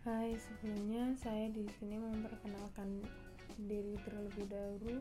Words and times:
Hai, 0.00 0.32
sebelumnya 0.32 1.12
saya 1.20 1.52
di 1.52 1.68
sini 1.76 2.00
memperkenalkan 2.00 3.04
diri 3.68 4.00
terlebih 4.00 4.48
dahulu. 4.48 4.96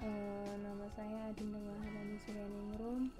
E, 0.00 0.10
nama 0.64 0.88
saya 0.96 1.28
Adinda 1.28 1.60
Maharani 1.60 2.16
Suryaningrum, 2.24 3.12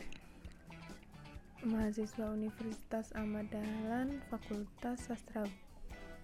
mahasiswa 1.69 2.25
Universitas 2.33 3.13
Ahmad 3.21 3.53
Dahlan, 3.53 4.25
Fakultas 4.33 5.05
Sastra 5.05 5.45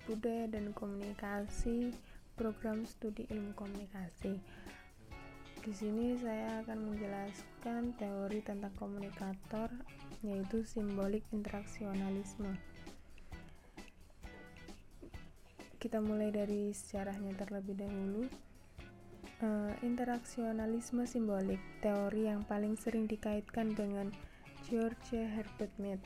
Budaya 0.09 0.48
dan 0.48 0.73
Komunikasi, 0.73 1.93
program 2.33 2.89
studi 2.89 3.29
ilmu 3.29 3.53
komunikasi. 3.53 4.41
Di 5.61 5.73
sini 5.77 6.17
saya 6.17 6.65
akan 6.65 6.89
menjelaskan 6.89 8.01
teori 8.01 8.41
tentang 8.41 8.73
komunikator, 8.81 9.69
yaitu 10.25 10.65
simbolik 10.65 11.29
interaksionalisme. 11.37 12.70
Kita 15.80 15.97
mulai 15.97 16.29
dari 16.29 16.77
sejarahnya 16.77 17.41
terlebih 17.41 17.80
dahulu. 17.80 18.29
Uh, 19.41 19.73
interaksionalisme 19.80 21.09
simbolik, 21.09 21.56
teori 21.80 22.29
yang 22.29 22.45
paling 22.45 22.77
sering 22.77 23.09
dikaitkan 23.09 23.73
dengan 23.73 24.12
George 24.69 25.16
Herbert 25.16 25.73
Mead, 25.80 25.97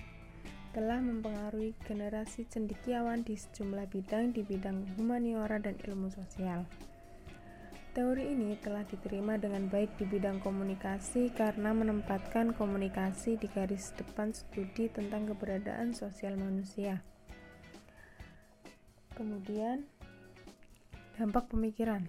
telah 0.71 1.03
mempengaruhi 1.03 1.75
generasi 1.91 2.47
cendekiawan 2.47 3.27
di 3.27 3.35
sejumlah 3.35 3.91
bidang 3.91 4.31
di 4.31 4.47
bidang 4.47 4.95
humaniora 4.95 5.59
dan 5.59 5.75
ilmu 5.83 6.07
sosial. 6.07 6.63
Teori 7.99 8.31
ini 8.31 8.55
telah 8.63 8.87
diterima 8.87 9.43
dengan 9.43 9.67
baik 9.67 9.99
di 9.99 10.07
bidang 10.07 10.39
komunikasi 10.39 11.35
karena 11.35 11.75
menempatkan 11.75 12.55
komunikasi 12.55 13.43
di 13.43 13.51
garis 13.51 13.91
depan 13.99 14.31
studi 14.31 14.87
tentang 14.87 15.27
keberadaan 15.35 15.91
sosial 15.99 16.39
manusia. 16.39 17.03
Kemudian, 19.15 19.87
dampak 21.15 21.47
pemikiran. 21.47 22.03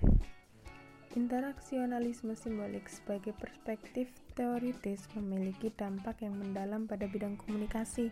Interaksionalisme 1.13 2.35
simbolik 2.35 2.91
sebagai 2.91 3.31
perspektif 3.37 4.11
teoritis 4.35 5.07
memiliki 5.15 5.71
dampak 5.71 6.25
yang 6.25 6.35
mendalam 6.35 6.89
pada 6.89 7.07
bidang 7.07 7.39
komunikasi, 7.39 8.11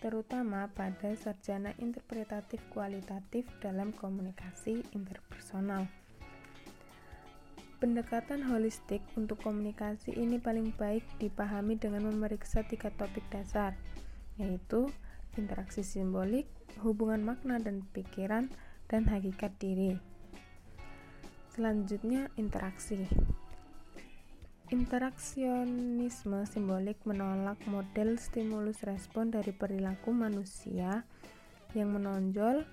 terutama 0.00 0.70
pada 0.72 1.12
sarjana 1.18 1.76
interpretatif 1.82 2.62
kualitatif 2.72 3.44
dalam 3.60 3.92
komunikasi 3.92 4.80
interpersonal. 4.96 5.84
Pendekatan 7.76 8.40
holistik 8.48 9.04
untuk 9.20 9.36
komunikasi 9.44 10.16
ini 10.16 10.40
paling 10.40 10.72
baik 10.72 11.04
dipahami 11.20 11.76
dengan 11.76 12.08
memeriksa 12.08 12.64
tiga 12.64 12.88
topik 12.96 13.28
dasar, 13.28 13.76
yaitu 14.40 14.88
interaksi 15.36 15.84
simbolik, 15.84 16.48
hubungan 16.82 17.24
makna 17.24 17.60
dan 17.60 17.84
pikiran, 17.92 18.52
dan 18.86 19.02
hakikat 19.06 19.52
diri. 19.58 19.98
Selanjutnya, 21.56 22.28
interaksi. 22.36 23.08
Interaksionisme 24.66 26.42
simbolik 26.44 26.98
menolak 27.06 27.62
model 27.70 28.18
stimulus 28.18 28.82
respon 28.82 29.30
dari 29.30 29.54
perilaku 29.54 30.10
manusia 30.10 31.06
yang 31.72 31.94
menonjol 31.94 32.66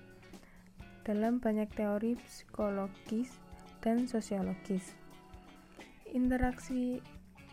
dalam 1.06 1.38
banyak 1.38 1.70
teori 1.70 2.18
psikologis 2.18 3.30
dan 3.78 4.10
sosiologis. 4.10 4.96
Interaksi 6.10 6.98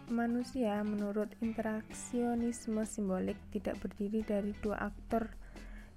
manusia 0.10 0.82
menurut 0.82 1.32
interaksionisme 1.40 2.84
simbolik 2.84 3.38
tidak 3.54 3.78
berdiri 3.80 4.26
dari 4.26 4.52
dua 4.60 4.90
aktor 4.92 5.32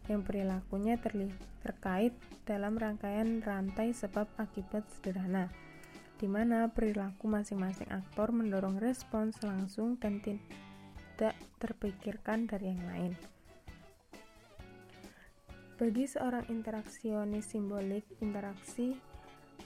yang 0.09 0.21
perilakunya 0.21 1.01
terkait 1.65 2.13
dalam 2.45 2.77
rangkaian 2.77 3.41
rantai 3.41 3.97
sebab 3.97 4.29
akibat 4.37 4.85
sederhana, 4.93 5.49
di 6.21 6.29
mana 6.29 6.69
perilaku 6.69 7.25
masing-masing 7.25 7.89
aktor 7.89 8.31
mendorong 8.31 8.77
respons 8.77 9.41
langsung 9.41 9.97
dan 9.97 10.21
tidak 10.21 11.35
terpikirkan 11.57 12.45
dari 12.45 12.75
yang 12.75 12.85
lain. 12.85 13.13
Bagi 15.75 16.07
seorang 16.07 16.47
interaksionis 16.53 17.51
simbolik, 17.51 18.07
interaksi 18.23 18.95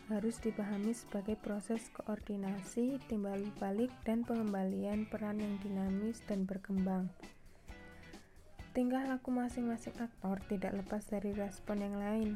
harus 0.09 0.41
dipahami 0.41 0.97
sebagai 0.97 1.37
proses 1.37 1.85
koordinasi, 1.93 2.97
timbal 3.13 3.45
balik, 3.61 3.93
dan 4.09 4.25
pengembalian 4.25 5.05
peran 5.05 5.37
yang 5.37 5.61
dinamis 5.61 6.25
dan 6.25 6.49
berkembang. 6.49 7.13
Tingkah 8.77 9.05
laku 9.09 9.33
masing-masing 9.35 9.97
aktor 9.99 10.39
tidak 10.47 10.77
lepas 10.77 11.03
dari 11.09 11.35
respon 11.35 11.83
yang 11.83 11.97
lain 11.99 12.31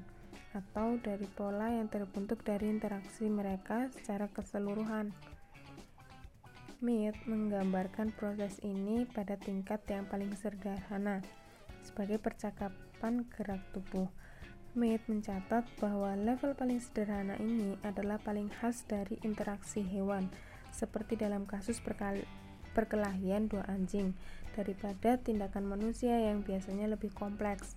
atau 0.52 1.00
dari 1.00 1.24
pola 1.28 1.72
yang 1.72 1.88
terbentuk 1.88 2.44
dari 2.44 2.68
interaksi 2.68 3.28
mereka 3.28 3.88
secara 3.92 4.28
keseluruhan. 4.28 5.12
Mead 6.82 7.14
menggambarkan 7.30 8.10
proses 8.18 8.58
ini 8.66 9.06
pada 9.06 9.38
tingkat 9.38 9.86
yang 9.86 10.04
paling 10.10 10.34
sederhana 10.34 11.22
sebagai 11.86 12.18
percakapan 12.18 13.22
gerak 13.30 13.62
tubuh 13.70 14.10
Mead 14.72 15.04
mencatat 15.04 15.68
bahwa 15.84 16.16
level 16.16 16.56
paling 16.56 16.80
sederhana 16.80 17.36
ini 17.36 17.76
adalah 17.84 18.16
paling 18.16 18.48
khas 18.48 18.88
dari 18.88 19.20
interaksi 19.20 19.84
hewan, 19.84 20.32
seperti 20.72 21.12
dalam 21.12 21.44
kasus 21.44 21.76
perkelahian 22.72 23.48
dua 23.48 23.64
anjing, 23.68 24.16
daripada 24.52 25.16
tindakan 25.16 25.64
manusia 25.64 26.16
yang 26.16 26.44
biasanya 26.44 26.92
lebih 26.92 27.12
kompleks. 27.12 27.76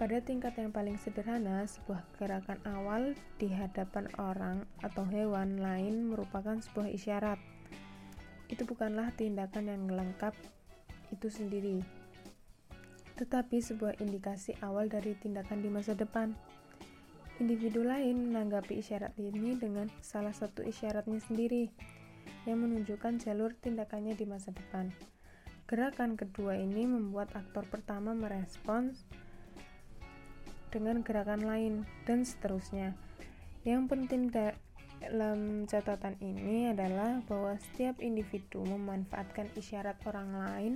Pada 0.00 0.18
tingkat 0.24 0.56
yang 0.58 0.72
paling 0.72 0.96
sederhana, 0.98 1.62
sebuah 1.68 2.02
gerakan 2.16 2.58
awal 2.66 3.14
di 3.36 3.52
hadapan 3.52 4.08
orang 4.16 4.64
atau 4.80 5.04
hewan 5.06 5.60
lain 5.60 6.10
merupakan 6.10 6.58
sebuah 6.58 6.90
isyarat. 6.90 7.38
Itu 8.48 8.66
bukanlah 8.66 9.14
tindakan 9.14 9.70
yang 9.70 9.84
lengkap 9.86 10.34
itu 11.12 11.28
sendiri, 11.28 11.84
tetapi 13.20 13.60
sebuah 13.60 14.00
indikasi 14.00 14.56
awal 14.64 14.88
dari 14.88 15.12
tindakan 15.14 15.60
di 15.60 15.68
masa 15.68 15.92
depan. 15.92 16.34
Individu 17.40 17.84
lain 17.84 18.32
menanggapi 18.32 18.80
isyarat 18.80 19.14
ini 19.20 19.56
dengan 19.56 19.88
salah 20.02 20.34
satu 20.34 20.64
isyaratnya 20.64 21.20
sendiri 21.20 21.68
yang 22.46 22.62
menunjukkan 22.62 23.22
jalur 23.22 23.54
tindakannya 23.58 24.18
di 24.18 24.26
masa 24.26 24.50
depan. 24.50 24.90
Gerakan 25.70 26.18
kedua 26.18 26.58
ini 26.58 26.84
membuat 26.84 27.32
aktor 27.32 27.64
pertama 27.70 28.12
merespons 28.12 29.06
dengan 30.72 31.04
gerakan 31.04 31.44
lain 31.46 31.74
dan 32.08 32.26
seterusnya. 32.26 32.96
Yang 33.62 33.82
penting 33.94 34.22
dalam 34.34 35.68
catatan 35.70 36.18
ini 36.18 36.74
adalah 36.74 37.22
bahwa 37.30 37.54
setiap 37.60 38.02
individu 38.02 38.66
memanfaatkan 38.66 39.52
isyarat 39.54 40.00
orang 40.08 40.30
lain 40.34 40.72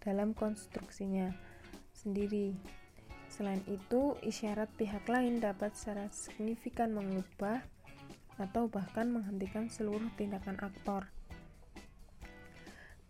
dalam 0.00 0.32
konstruksinya 0.32 1.34
sendiri. 1.92 2.56
Selain 3.26 3.60
itu, 3.68 4.16
isyarat 4.24 4.70
pihak 4.80 5.04
lain 5.10 5.42
dapat 5.42 5.74
secara 5.76 6.08
signifikan 6.08 6.94
mengubah 6.94 7.60
atau 8.36 8.68
bahkan 8.68 9.12
menghentikan 9.12 9.68
seluruh 9.68 10.08
tindakan 10.16 10.56
aktor. 10.60 11.08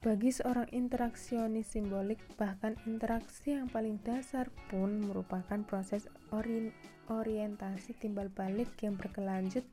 Bagi 0.06 0.30
seorang 0.30 0.70
interaksionis 0.70 1.74
simbolik, 1.74 2.22
bahkan 2.38 2.78
interaksi 2.86 3.58
yang 3.58 3.66
paling 3.66 3.98
dasar 4.06 4.46
pun 4.70 5.02
merupakan 5.02 5.58
proses 5.66 6.06
ori 6.30 6.70
orientasi 7.10 7.98
timbal 7.98 8.30
balik 8.30 8.70
yang 8.86 8.94
berkelanjut 8.94 9.66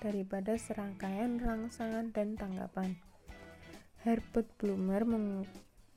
daripada 0.00 0.56
serangkaian 0.56 1.36
rangsangan 1.36 2.08
dan 2.16 2.40
tanggapan. 2.40 2.96
Herbert 4.08 4.48
Blumer 4.56 5.04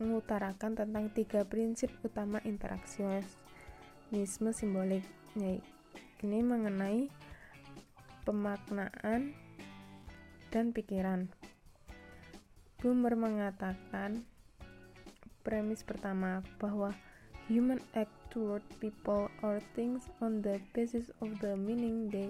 mengutarakan 0.02 0.74
tentang 0.76 1.08
tiga 1.16 1.48
prinsip 1.48 1.96
utama 2.04 2.44
interaksionisme 2.44 4.52
simbolik, 4.52 5.08
ini 5.38 6.42
mengenai 6.44 7.08
pemaknaan 8.24 9.34
dan 10.52 10.76
pikiran. 10.76 11.32
Blumer 12.82 13.14
mengatakan 13.14 14.26
premis 15.42 15.82
pertama 15.82 16.46
bahwa 16.58 16.94
human 17.50 17.82
act 17.98 18.14
toward 18.30 18.64
people 18.80 19.30
or 19.42 19.60
things 19.74 20.08
on 20.22 20.42
the 20.42 20.62
basis 20.74 21.10
of 21.20 21.30
the 21.42 21.54
meaning 21.58 22.10
they 22.10 22.30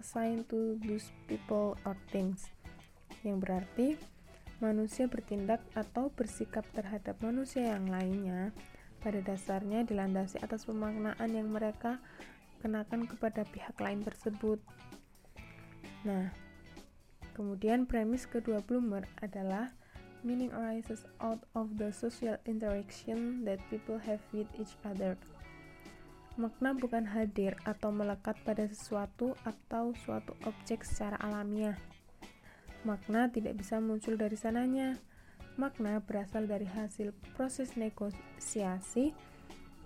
assign 0.00 0.42
to 0.50 0.78
those 0.82 1.10
people 1.26 1.78
or 1.84 1.94
things 2.10 2.50
yang 3.24 3.40
berarti 3.40 3.96
manusia 4.62 5.10
bertindak 5.10 5.60
atau 5.74 6.12
bersikap 6.12 6.62
terhadap 6.72 7.18
manusia 7.20 7.74
yang 7.74 7.88
lainnya 7.90 8.54
pada 9.04 9.20
dasarnya 9.20 9.84
dilandasi 9.84 10.40
atas 10.40 10.64
pemaknaan 10.64 11.28
yang 11.28 11.52
mereka 11.52 12.00
kenakan 12.64 13.04
kepada 13.04 13.44
pihak 13.44 13.76
lain 13.76 14.00
tersebut. 14.00 14.56
Nah, 16.04 16.28
kemudian 17.32 17.88
premis 17.88 18.28
kedua 18.28 18.60
Bloomer 18.60 19.08
adalah 19.24 19.72
meaning 20.24 20.52
arises 20.52 21.04
out 21.20 21.40
of 21.52 21.76
the 21.80 21.92
social 21.92 22.36
interaction 22.48 23.44
that 23.44 23.60
people 23.68 24.00
have 24.00 24.20
with 24.32 24.48
each 24.56 24.72
other. 24.84 25.16
Makna 26.34 26.74
bukan 26.74 27.06
hadir 27.06 27.54
atau 27.62 27.94
melekat 27.94 28.34
pada 28.42 28.66
sesuatu 28.66 29.38
atau 29.46 29.94
suatu 30.02 30.34
objek 30.44 30.82
secara 30.82 31.14
alamiah. 31.22 31.78
Makna 32.82 33.30
tidak 33.30 33.54
bisa 33.56 33.78
muncul 33.78 34.18
dari 34.18 34.34
sananya. 34.34 34.98
Makna 35.54 36.02
berasal 36.02 36.50
dari 36.50 36.66
hasil 36.66 37.14
proses 37.38 37.78
negosiasi 37.78 39.14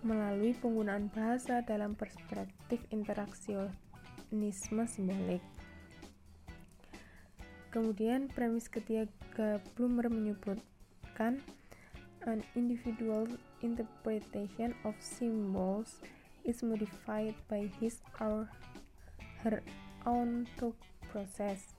melalui 0.01 0.57
penggunaan 0.57 1.13
bahasa 1.13 1.61
dalam 1.61 1.93
perspektif 1.93 2.81
interaksionisme 2.89 4.89
simbolik. 4.89 5.45
Kemudian 7.69 8.33
premis 8.33 8.73
ketiga 8.73 9.05
Bloomer 9.77 10.09
menyebutkan 10.09 11.45
an 12.25 12.41
individual 12.57 13.29
interpretation 13.61 14.73
of 14.89 14.97
symbols 15.05 16.01
is 16.49 16.65
modified 16.65 17.37
by 17.53 17.69
his 17.77 18.01
or 18.25 18.49
her 19.45 19.61
own 20.09 20.49
thought 20.57 20.81
process. 21.13 21.77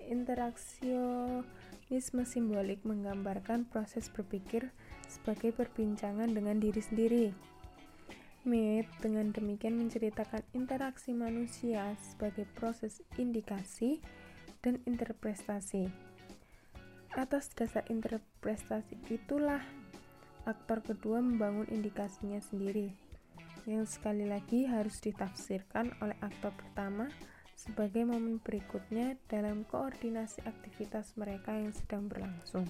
Interaksionisme 0.00 2.24
simbolik 2.24 2.80
menggambarkan 2.88 3.68
proses 3.68 4.08
berpikir 4.08 4.72
sebagai 5.04 5.52
perbincangan 5.52 6.32
dengan 6.32 6.56
diri 6.56 6.80
sendiri. 6.80 7.36
Mead 8.48 8.88
dengan 9.04 9.36
demikian 9.36 9.76
menceritakan 9.76 10.40
interaksi 10.56 11.12
manusia 11.12 11.92
sebagai 12.00 12.48
proses 12.56 13.04
indikasi 13.20 14.00
dan 14.60 14.80
interpretasi. 14.88 15.88
Atas 17.16 17.50
dasar 17.52 17.84
interpretasi 17.90 18.96
itulah 19.10 19.60
aktor 20.46 20.80
kedua 20.80 21.20
membangun 21.20 21.66
indikasinya 21.68 22.38
sendiri 22.38 23.10
yang 23.68 23.84
sekali 23.84 24.24
lagi 24.24 24.64
harus 24.64 24.96
ditafsirkan 25.04 25.92
oleh 26.00 26.16
aktor 26.24 26.52
pertama 26.56 27.12
sebagai 27.52 28.08
momen 28.08 28.40
berikutnya 28.40 29.20
dalam 29.28 29.68
koordinasi 29.68 30.40
aktivitas 30.48 31.12
mereka 31.20 31.52
yang 31.52 31.70
sedang 31.76 32.08
berlangsung. 32.08 32.64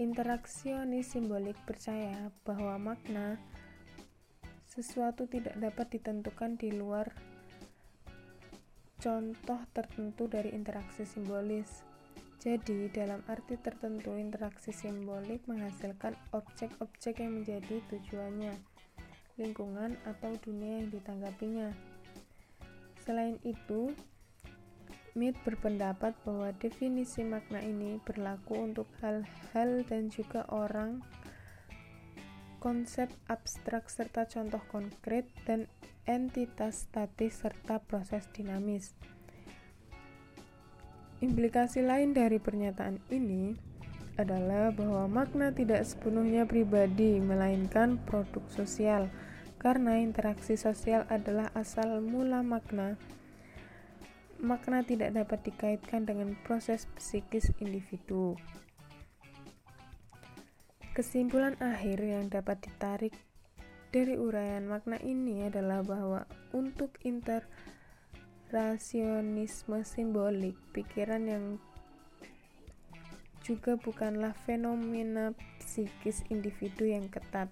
Interaksionis 0.00 1.12
simbolik 1.12 1.56
percaya 1.68 2.32
bahwa 2.44 2.92
makna 2.92 3.36
sesuatu 4.70 5.26
tidak 5.26 5.58
dapat 5.58 5.98
ditentukan 5.98 6.54
di 6.54 6.70
luar 6.70 7.10
contoh 9.02 9.58
tertentu 9.74 10.30
dari 10.30 10.54
interaksi 10.54 11.02
simbolis 11.02 11.90
jadi, 12.40 12.88
dalam 12.88 13.20
arti 13.28 13.60
tertentu, 13.60 14.16
interaksi 14.16 14.72
simbolik 14.72 15.44
menghasilkan 15.44 16.16
objek-objek 16.32 17.20
yang 17.20 17.36
menjadi 17.36 17.84
tujuannya, 17.92 18.56
lingkungan 19.36 20.00
atau 20.08 20.32
dunia 20.40 20.80
yang 20.80 20.88
ditanggapinya. 20.88 21.68
Selain 23.04 23.36
itu, 23.44 23.92
Mead 25.12 25.36
berpendapat 25.44 26.16
bahwa 26.24 26.48
definisi 26.56 27.28
makna 27.28 27.60
ini 27.60 28.00
berlaku 28.08 28.72
untuk 28.72 28.88
hal-hal 29.04 29.84
dan 29.84 30.08
juga 30.08 30.48
orang, 30.48 31.04
konsep 32.60 33.08
abstrak 33.26 33.88
serta 33.88 34.28
contoh 34.28 34.60
konkret, 34.68 35.26
dan 35.48 35.66
entitas 36.04 36.86
statis 36.86 37.40
serta 37.40 37.80
proses 37.80 38.28
dinamis. 38.36 38.92
Implikasi 41.24 41.84
lain 41.84 42.16
dari 42.16 42.36
pernyataan 42.40 43.00
ini 43.12 43.52
adalah 44.20 44.72
bahwa 44.72 45.08
makna 45.08 45.52
tidak 45.52 45.84
sepenuhnya 45.88 46.44
pribadi, 46.44 47.16
melainkan 47.20 47.96
produk 48.04 48.44
sosial, 48.52 49.08
karena 49.60 50.00
interaksi 50.00 50.56
sosial 50.56 51.04
adalah 51.12 51.52
asal 51.56 52.00
mula 52.00 52.40
makna. 52.40 52.96
Makna 54.40 54.80
tidak 54.80 55.12
dapat 55.12 55.44
dikaitkan 55.44 56.08
dengan 56.08 56.32
proses 56.44 56.88
psikis 56.96 57.52
individu. 57.60 58.40
Kesimpulan 60.90 61.54
akhir 61.62 62.02
yang 62.02 62.26
dapat 62.26 62.66
ditarik 62.66 63.14
dari 63.94 64.18
uraian 64.18 64.66
makna 64.66 64.98
ini 64.98 65.46
adalah 65.46 65.86
bahwa 65.86 66.26
untuk 66.50 66.98
inter 67.06 67.46
rasionisme 68.50 69.86
simbolik, 69.86 70.58
pikiran 70.74 71.22
yang 71.30 71.44
juga 73.46 73.78
bukanlah 73.78 74.34
fenomena 74.42 75.30
psikis 75.62 76.26
individu 76.26 76.90
yang 76.90 77.06
ketat. 77.06 77.46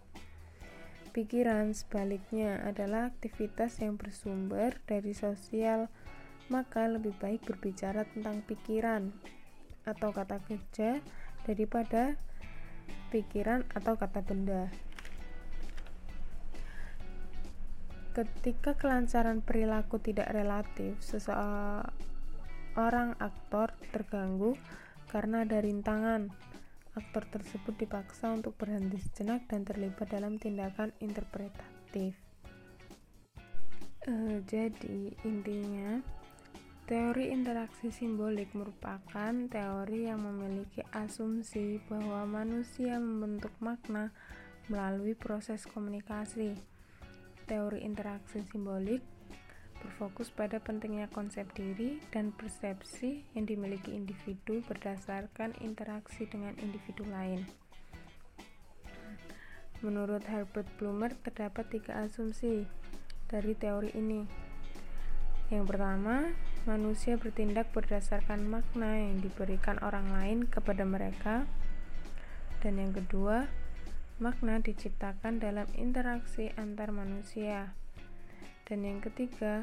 Pikiran 1.15 1.71
sebaliknya 1.79 2.59
adalah 2.67 3.15
aktivitas 3.15 3.79
yang 3.79 3.95
bersumber 3.95 4.83
dari 4.91 5.15
sosial, 5.15 5.87
maka 6.51 6.91
lebih 6.91 7.15
baik 7.23 7.47
berbicara 7.47 8.03
tentang 8.11 8.43
pikiran 8.43 9.15
atau 9.87 10.11
kata 10.11 10.43
kerja 10.43 10.99
daripada 11.47 12.19
pikiran 13.09 13.65
atau 13.73 13.97
kata 13.97 14.21
benda. 14.23 14.69
Ketika 18.13 18.75
kelancaran 18.75 19.41
perilaku 19.45 20.03
tidak 20.03 20.35
relatif, 20.35 20.99
seseorang 21.05 21.87
aktor 23.23 23.73
terganggu 23.95 24.59
karena 25.09 25.47
ada 25.47 25.63
rintangan. 25.63 26.29
Aktor 26.99 27.31
tersebut 27.31 27.79
dipaksa 27.79 28.35
untuk 28.35 28.59
berhenti 28.59 28.99
sejenak 28.99 29.47
dan 29.47 29.63
terlibat 29.63 30.11
dalam 30.11 30.35
tindakan 30.35 30.91
interpretatif. 30.99 32.19
Uh, 34.09 34.43
jadi, 34.51 35.15
intinya, 35.23 36.03
teori 36.89 37.29
interaksi 37.29 37.93
simbolik 37.93 38.49
merupakan 38.57 39.37
teori 39.53 40.09
yang 40.09 40.25
memiliki 40.25 40.81
asumsi 40.97 41.85
bahwa 41.85 42.25
manusia 42.25 42.97
membentuk 42.97 43.53
makna 43.61 44.09
melalui 44.73 45.13
proses 45.13 45.69
komunikasi 45.69 46.57
teori 47.45 47.85
interaksi 47.85 48.41
simbolik 48.49 49.05
berfokus 49.85 50.33
pada 50.33 50.65
pentingnya 50.65 51.13
konsep 51.13 51.45
diri 51.53 52.01
dan 52.09 52.33
persepsi 52.33 53.21
yang 53.37 53.45
dimiliki 53.45 53.93
individu 53.93 54.65
berdasarkan 54.65 55.61
interaksi 55.61 56.25
dengan 56.25 56.57
individu 56.57 57.05
lain. 57.13 57.45
Menurut 59.85 60.25
Herbert 60.25 60.67
Blumer, 60.81 61.13
terdapat 61.21 61.69
tiga 61.69 62.01
asumsi 62.01 62.65
dari 63.29 63.53
teori 63.55 63.93
ini. 63.93 64.25
Yang 65.53 65.65
pertama, 65.71 66.35
manusia 66.69 67.17
bertindak 67.17 67.73
berdasarkan 67.73 68.45
makna 68.45 69.01
yang 69.01 69.25
diberikan 69.25 69.81
orang 69.81 70.13
lain 70.13 70.45
kepada 70.45 70.85
mereka. 70.85 71.49
Dan 72.61 72.77
yang 72.77 72.93
kedua, 72.93 73.49
Makna 74.19 74.59
diciptakan 74.59 75.39
dalam 75.39 75.71
interaksi 75.79 76.51
antar 76.59 76.91
manusia. 76.91 77.71
Dan 78.67 78.83
yang 78.83 78.99
ketiga, 78.99 79.63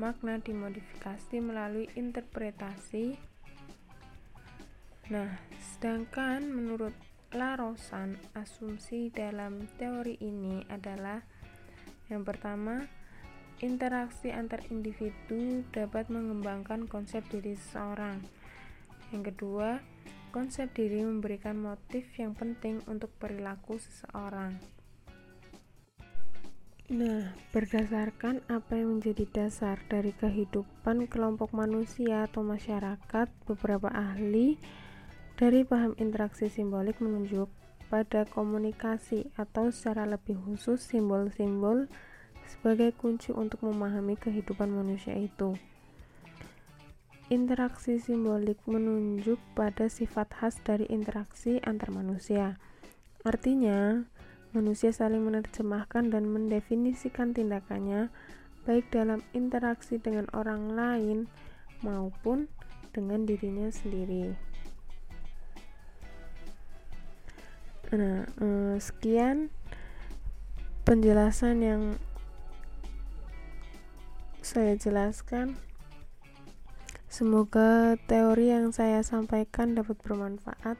makna 0.00 0.40
dimodifikasi 0.40 1.36
melalui 1.36 1.84
interpretasi. 1.92 3.20
Nah, 5.12 5.36
sedangkan 5.60 6.48
menurut 6.48 6.96
Larosan, 7.36 8.16
asumsi 8.32 9.12
dalam 9.12 9.68
teori 9.76 10.16
ini 10.24 10.64
adalah 10.72 11.20
yang 12.08 12.24
pertama, 12.24 12.88
interaksi 13.60 14.32
antar 14.32 14.64
individu 14.72 15.62
dapat 15.70 16.08
mengembangkan 16.08 16.88
konsep 16.88 17.24
diri 17.28 17.54
seseorang. 17.54 18.24
Yang 19.12 19.34
kedua, 19.34 19.80
Konsep 20.30 20.70
diri 20.78 21.02
memberikan 21.02 21.58
motif 21.58 22.06
yang 22.14 22.38
penting 22.38 22.78
untuk 22.86 23.10
perilaku 23.18 23.82
seseorang. 23.82 24.62
Nah, 26.94 27.34
berdasarkan 27.50 28.38
apa 28.46 28.78
yang 28.78 29.02
menjadi 29.02 29.26
dasar 29.26 29.82
dari 29.90 30.14
kehidupan 30.14 31.10
kelompok 31.10 31.50
manusia 31.50 32.30
atau 32.30 32.46
masyarakat, 32.46 33.26
beberapa 33.42 33.90
ahli 33.90 34.54
dari 35.34 35.66
paham 35.66 35.98
interaksi 35.98 36.46
simbolik 36.46 37.02
menunjuk 37.02 37.50
pada 37.90 38.22
komunikasi 38.30 39.34
atau 39.34 39.74
secara 39.74 40.06
lebih 40.06 40.38
khusus 40.46 40.78
simbol-simbol 40.78 41.90
sebagai 42.50 42.90
kunci 42.98 43.30
untuk 43.30 43.62
memahami 43.62 44.18
kehidupan 44.18 44.66
manusia 44.66 45.14
itu. 45.14 45.54
Interaksi 47.30 48.02
simbolik 48.02 48.58
menunjuk 48.66 49.38
pada 49.54 49.86
sifat 49.86 50.34
khas 50.34 50.58
dari 50.66 50.90
interaksi 50.90 51.62
antar 51.62 51.94
manusia. 51.94 52.58
Artinya, 53.22 54.02
manusia 54.50 54.90
saling 54.90 55.22
menerjemahkan 55.22 56.10
dan 56.10 56.26
mendefinisikan 56.26 57.30
tindakannya 57.30 58.10
baik 58.66 58.90
dalam 58.90 59.22
interaksi 59.30 60.02
dengan 60.02 60.26
orang 60.34 60.74
lain 60.74 61.18
maupun 61.86 62.50
dengan 62.90 63.22
dirinya 63.22 63.70
sendiri. 63.70 64.34
Nah, 67.90 68.26
eh, 68.26 68.76
sekian 68.78 69.50
penjelasan 70.86 71.62
yang 71.62 71.82
saya 74.50 74.74
jelaskan. 74.74 75.54
Semoga 77.06 77.94
teori 78.10 78.50
yang 78.50 78.74
saya 78.74 78.98
sampaikan 79.06 79.78
dapat 79.78 79.94
bermanfaat. 80.02 80.74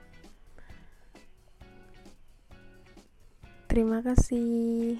Terima 3.70 4.02
kasih. 4.02 4.98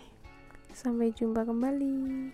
Sampai 0.70 1.10
jumpa 1.10 1.42
kembali. 1.42 2.30